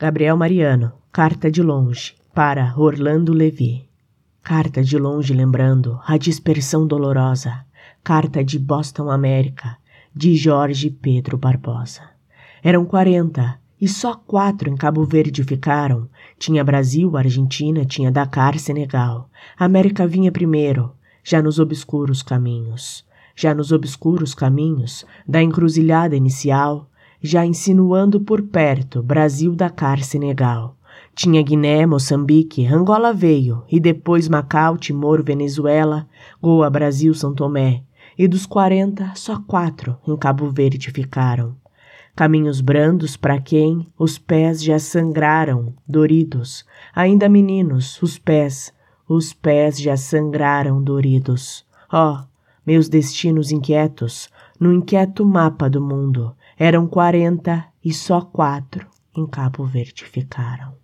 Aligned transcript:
Gabriel 0.00 0.34
Mariano, 0.34 0.92
carta 1.12 1.50
de 1.50 1.62
longe, 1.62 2.14
para 2.32 2.72
Orlando 2.74 3.34
Levi. 3.34 3.86
Carta 4.42 4.82
de 4.82 4.96
longe 4.96 5.34
lembrando 5.34 6.00
a 6.06 6.16
dispersão 6.16 6.86
dolorosa. 6.86 7.66
Carta 8.02 8.42
de 8.42 8.58
Boston, 8.58 9.10
América, 9.10 9.76
de 10.16 10.34
Jorge 10.36 10.88
Pedro 10.88 11.36
Barbosa. 11.36 12.00
Eram 12.64 12.86
quarenta, 12.86 13.60
e 13.78 13.86
só 13.86 14.14
quatro 14.14 14.70
em 14.70 14.74
Cabo 14.74 15.04
Verde 15.04 15.44
ficaram. 15.44 16.08
Tinha 16.38 16.64
Brasil, 16.64 17.14
Argentina, 17.14 17.84
tinha 17.84 18.10
Dakar, 18.10 18.58
Senegal. 18.58 19.28
América 19.54 20.06
vinha 20.06 20.32
primeiro, 20.32 20.94
já 21.22 21.42
nos 21.42 21.58
obscuros 21.58 22.22
caminhos. 22.22 23.04
Já 23.36 23.54
nos 23.54 23.70
obscuros 23.70 24.34
caminhos 24.34 25.04
da 25.28 25.42
encruzilhada 25.42 26.16
inicial, 26.16 26.89
já 27.22 27.44
insinuando 27.44 28.20
por 28.20 28.42
perto 28.42 29.02
Brasil, 29.02 29.54
Dakar, 29.54 30.02
Senegal. 30.02 30.76
Tinha 31.14 31.42
Guiné, 31.42 31.84
Moçambique, 31.86 32.66
Angola 32.66 33.12
veio, 33.12 33.62
e 33.70 33.78
depois 33.78 34.28
Macau, 34.28 34.76
Timor, 34.76 35.22
Venezuela, 35.22 36.06
Goa, 36.40 36.70
Brasil, 36.70 37.12
São 37.12 37.34
Tomé. 37.34 37.82
E 38.16 38.26
dos 38.26 38.46
quarenta, 38.46 39.12
só 39.14 39.38
quatro 39.40 39.96
em 40.06 40.16
Cabo 40.16 40.50
Verde 40.50 40.90
ficaram. 40.90 41.56
Caminhos 42.14 42.60
brandos 42.60 43.16
para 43.16 43.40
quem 43.40 43.86
os 43.98 44.18
pés 44.18 44.62
já 44.62 44.78
sangraram, 44.78 45.74
doridos. 45.86 46.64
Ainda 46.94 47.28
meninos, 47.28 48.00
os 48.02 48.18
pés, 48.18 48.72
os 49.08 49.32
pés 49.32 49.80
já 49.80 49.96
sangraram, 49.96 50.82
doridos. 50.82 51.64
Oh, 51.92 52.18
meus 52.66 52.88
destinos 52.88 53.50
inquietos, 53.50 54.28
no 54.58 54.72
inquieto 54.72 55.24
mapa 55.24 55.68
do 55.68 55.80
mundo, 55.80 56.34
eram 56.62 56.86
quarenta 56.86 57.66
e 57.82 57.90
só 57.90 58.20
quatro 58.20 58.86
em 59.16 59.26
Cabo 59.26 59.64
Verde 59.64 60.04
ficaram. 60.04 60.76